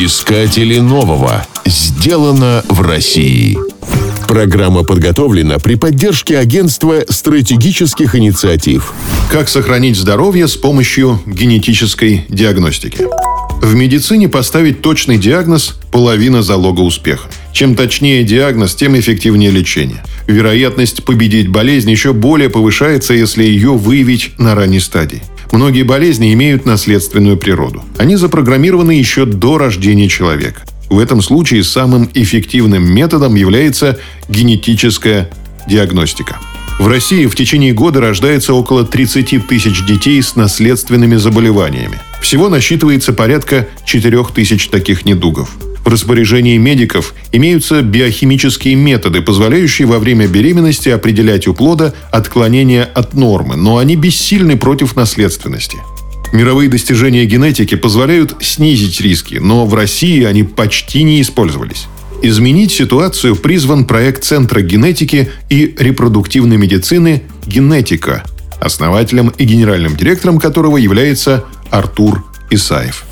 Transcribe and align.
Искатели 0.00 0.78
нового. 0.78 1.44
Сделано 1.66 2.64
в 2.68 2.82
России. 2.82 3.58
Программа 4.28 4.84
подготовлена 4.84 5.58
при 5.58 5.74
поддержке 5.74 6.38
Агентства 6.38 7.02
стратегических 7.08 8.14
инициатив. 8.14 8.92
Как 9.28 9.48
сохранить 9.48 9.96
здоровье 9.96 10.46
с 10.46 10.54
помощью 10.54 11.20
генетической 11.26 12.24
диагностики? 12.28 13.08
В 13.60 13.74
медицине 13.74 14.28
поставить 14.28 14.82
точный 14.82 15.18
диагноз– 15.18 15.74
половина 15.90 16.44
залога 16.44 16.82
успеха. 16.82 17.28
Чем 17.52 17.74
точнее 17.74 18.22
диагноз, 18.22 18.76
тем 18.76 18.96
эффективнее 18.96 19.50
лечение. 19.50 20.04
Вероятность 20.28 21.02
победить 21.02 21.48
болезнь 21.48 21.90
еще 21.90 22.12
более 22.12 22.50
повышается, 22.50 23.14
если 23.14 23.42
ее 23.42 23.72
выявить 23.72 24.30
на 24.38 24.54
ранней 24.54 24.78
стадии. 24.78 25.24
Многие 25.52 25.82
болезни 25.82 26.32
имеют 26.34 26.66
наследственную 26.66 27.36
природу. 27.36 27.82
Они 27.96 28.16
запрограммированы 28.16 28.92
еще 28.92 29.24
до 29.24 29.58
рождения 29.58 30.08
человека. 30.08 30.62
В 30.90 30.98
этом 30.98 31.22
случае 31.22 31.64
самым 31.64 32.10
эффективным 32.14 32.84
методом 32.84 33.34
является 33.34 33.98
генетическая 34.28 35.30
диагностика. 35.68 36.38
В 36.78 36.86
России 36.86 37.26
в 37.26 37.34
течение 37.34 37.72
года 37.72 38.00
рождается 38.00 38.54
около 38.54 38.84
30 38.84 39.46
тысяч 39.48 39.84
детей 39.84 40.22
с 40.22 40.36
наследственными 40.36 41.16
заболеваниями. 41.16 41.98
Всего 42.20 42.48
насчитывается 42.48 43.12
порядка 43.12 43.66
4 43.84 44.24
тысяч 44.34 44.68
таких 44.68 45.04
недугов. 45.04 45.56
В 45.88 45.90
распоряжении 45.90 46.58
медиков 46.58 47.14
имеются 47.32 47.80
биохимические 47.80 48.74
методы, 48.74 49.22
позволяющие 49.22 49.88
во 49.88 49.98
время 49.98 50.26
беременности 50.26 50.90
определять 50.90 51.48
у 51.48 51.54
плода 51.54 51.94
отклонения 52.10 52.84
от 52.84 53.14
нормы, 53.14 53.56
но 53.56 53.78
они 53.78 53.96
бессильны 53.96 54.58
против 54.58 54.96
наследственности. 54.96 55.78
Мировые 56.30 56.68
достижения 56.68 57.24
генетики 57.24 57.74
позволяют 57.74 58.36
снизить 58.42 59.00
риски, 59.00 59.36
но 59.36 59.64
в 59.64 59.72
России 59.72 60.24
они 60.24 60.42
почти 60.42 61.04
не 61.04 61.22
использовались. 61.22 61.86
Изменить 62.20 62.70
ситуацию 62.70 63.34
призван 63.34 63.86
проект 63.86 64.24
Центра 64.24 64.60
генетики 64.60 65.30
и 65.48 65.74
репродуктивной 65.78 66.58
медицины 66.58 67.22
«Генетика», 67.46 68.24
основателем 68.60 69.28
и 69.38 69.44
генеральным 69.44 69.96
директором 69.96 70.38
которого 70.38 70.76
является 70.76 71.46
Артур 71.70 72.26
Исаев. 72.50 73.07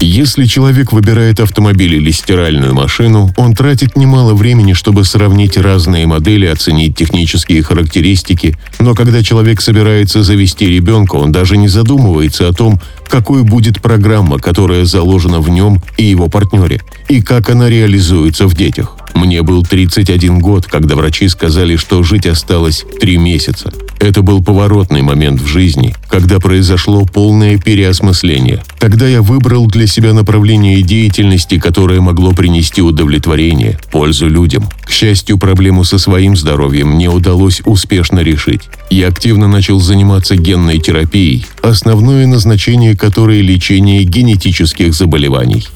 Если 0.00 0.44
человек 0.44 0.92
выбирает 0.92 1.40
автомобиль 1.40 1.94
или 1.94 2.10
стиральную 2.10 2.74
машину, 2.74 3.32
он 3.36 3.54
тратит 3.54 3.96
немало 3.96 4.34
времени, 4.34 4.72
чтобы 4.72 5.04
сравнить 5.04 5.56
разные 5.56 6.06
модели, 6.06 6.46
оценить 6.46 6.96
технические 6.96 7.62
характеристики, 7.62 8.56
но 8.78 8.94
когда 8.94 9.22
человек 9.22 9.60
собирается 9.60 10.22
завести 10.22 10.66
ребенка, 10.66 11.16
он 11.16 11.32
даже 11.32 11.56
не 11.56 11.68
задумывается 11.68 12.48
о 12.48 12.52
том, 12.52 12.80
какой 13.08 13.44
будет 13.44 13.80
программа, 13.80 14.38
которая 14.38 14.84
заложена 14.84 15.40
в 15.40 15.48
нем 15.48 15.82
и 15.96 16.04
его 16.04 16.28
партнере, 16.28 16.80
и 17.08 17.22
как 17.22 17.48
она 17.48 17.68
реализуется 17.68 18.46
в 18.46 18.54
детях. 18.54 18.96
Мне 19.24 19.40
был 19.40 19.62
31 19.62 20.38
год, 20.40 20.66
когда 20.66 20.96
врачи 20.96 21.28
сказали, 21.28 21.76
что 21.76 22.02
жить 22.02 22.26
осталось 22.26 22.84
3 23.00 23.16
месяца. 23.16 23.72
Это 23.98 24.20
был 24.20 24.44
поворотный 24.44 25.00
момент 25.00 25.40
в 25.40 25.46
жизни, 25.46 25.94
когда 26.10 26.40
произошло 26.40 27.06
полное 27.06 27.56
переосмысление. 27.56 28.62
Тогда 28.78 29.08
я 29.08 29.22
выбрал 29.22 29.66
для 29.66 29.86
себя 29.86 30.12
направление 30.12 30.82
деятельности, 30.82 31.58
которое 31.58 32.02
могло 32.02 32.32
принести 32.32 32.82
удовлетворение, 32.82 33.78
пользу 33.90 34.28
людям. 34.28 34.68
К 34.84 34.90
счастью, 34.90 35.38
проблему 35.38 35.84
со 35.84 35.96
своим 35.96 36.36
здоровьем 36.36 36.88
мне 36.90 37.08
удалось 37.08 37.62
успешно 37.64 38.20
решить. 38.20 38.60
Я 38.90 39.08
активно 39.08 39.48
начал 39.48 39.80
заниматься 39.80 40.36
генной 40.36 40.80
терапией, 40.80 41.46
основное 41.62 42.26
назначение 42.26 42.94
которой– 42.94 43.40
лечение 43.40 44.04
генетических 44.04 44.92
заболеваний. 44.92 45.66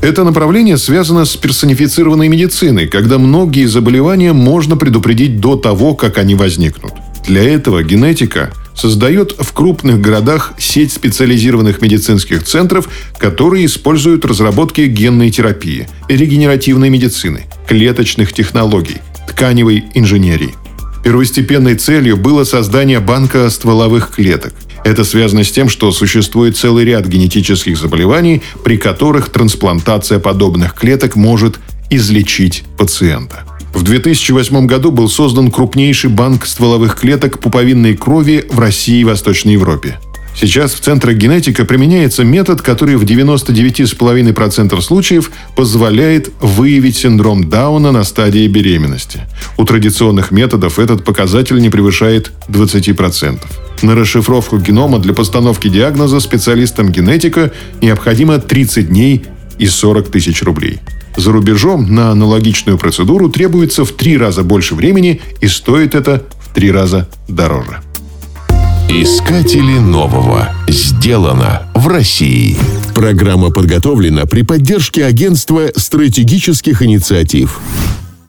Это 0.00 0.22
направление 0.22 0.78
связано 0.78 1.24
с 1.24 1.36
персонифицированной 1.36 2.28
медициной, 2.28 2.86
когда 2.86 3.18
многие 3.18 3.66
заболевания 3.66 4.32
можно 4.32 4.76
предупредить 4.76 5.40
до 5.40 5.56
того, 5.56 5.94
как 5.96 6.18
они 6.18 6.36
возникнут. 6.36 6.92
Для 7.26 7.42
этого 7.42 7.82
генетика 7.82 8.52
создает 8.76 9.32
в 9.36 9.52
крупных 9.52 10.00
городах 10.00 10.54
сеть 10.56 10.92
специализированных 10.92 11.82
медицинских 11.82 12.44
центров, 12.44 12.88
которые 13.18 13.66
используют 13.66 14.24
разработки 14.24 14.82
генной 14.82 15.32
терапии, 15.32 15.88
регенеративной 16.08 16.90
медицины, 16.90 17.46
клеточных 17.66 18.32
технологий, 18.32 18.98
тканевой 19.28 19.84
инженерии. 19.94 20.54
Первостепенной 21.02 21.74
целью 21.74 22.16
было 22.16 22.44
создание 22.44 23.00
банка 23.00 23.50
стволовых 23.50 24.10
клеток– 24.10 24.54
это 24.88 25.04
связано 25.04 25.44
с 25.44 25.50
тем, 25.50 25.68
что 25.68 25.92
существует 25.92 26.56
целый 26.56 26.86
ряд 26.86 27.06
генетических 27.06 27.76
заболеваний, 27.76 28.40
при 28.64 28.78
которых 28.78 29.28
трансплантация 29.28 30.18
подобных 30.18 30.74
клеток 30.74 31.14
может 31.14 31.60
излечить 31.90 32.64
пациента. 32.78 33.44
В 33.74 33.82
2008 33.82 34.66
году 34.66 34.90
был 34.90 35.10
создан 35.10 35.50
крупнейший 35.50 36.08
банк 36.08 36.46
стволовых 36.46 36.96
клеток 36.96 37.38
пуповинной 37.38 37.96
крови 37.96 38.46
в 38.50 38.58
России 38.58 39.00
и 39.00 39.04
Восточной 39.04 39.52
Европе. 39.52 39.98
Сейчас 40.34 40.72
в 40.72 40.80
центрах 40.80 41.16
генетика 41.16 41.66
применяется 41.66 42.24
метод, 42.24 42.62
который 42.62 42.96
в 42.96 43.04
99,5% 43.04 44.80
случаев 44.80 45.30
позволяет 45.54 46.30
выявить 46.40 46.96
синдром 46.96 47.50
Дауна 47.50 47.92
на 47.92 48.04
стадии 48.04 48.48
беременности. 48.48 49.20
У 49.58 49.64
традиционных 49.64 50.30
методов 50.30 50.78
этот 50.78 51.04
показатель 51.04 51.58
не 51.60 51.68
превышает 51.68 52.32
20%. 52.48 53.38
На 53.82 53.94
расшифровку 53.94 54.58
генома 54.58 54.98
для 54.98 55.14
постановки 55.14 55.68
диагноза 55.68 56.20
специалистам 56.20 56.90
генетика 56.90 57.52
необходимо 57.80 58.38
30 58.38 58.88
дней 58.88 59.24
и 59.58 59.66
40 59.66 60.10
тысяч 60.10 60.42
рублей. 60.42 60.80
За 61.16 61.32
рубежом 61.32 61.94
на 61.94 62.10
аналогичную 62.10 62.78
процедуру 62.78 63.28
требуется 63.28 63.84
в 63.84 63.92
три 63.92 64.16
раза 64.16 64.42
больше 64.42 64.74
времени 64.74 65.20
и 65.40 65.48
стоит 65.48 65.94
это 65.94 66.24
в 66.40 66.54
три 66.54 66.70
раза 66.70 67.08
дороже. 67.28 67.80
Искатели 68.88 69.78
нового. 69.78 70.48
Сделано 70.68 71.62
в 71.74 71.88
России. 71.88 72.56
Программа 72.94 73.50
подготовлена 73.50 74.26
при 74.26 74.42
поддержке 74.42 75.04
Агентства 75.04 75.70
стратегических 75.76 76.82
инициатив. 76.82 77.60